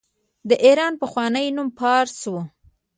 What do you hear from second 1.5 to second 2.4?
نوم فارس و.